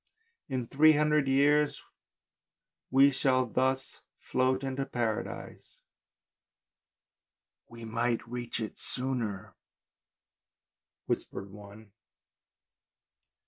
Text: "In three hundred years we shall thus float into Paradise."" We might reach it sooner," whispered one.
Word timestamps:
"In 0.49 0.65
three 0.65 0.93
hundred 0.93 1.27
years 1.27 1.83
we 2.89 3.11
shall 3.11 3.45
thus 3.45 4.01
float 4.17 4.63
into 4.63 4.83
Paradise."" 4.83 5.81
We 7.69 7.85
might 7.85 8.27
reach 8.27 8.59
it 8.59 8.79
sooner," 8.79 9.53
whispered 11.05 11.51
one. 11.51 11.91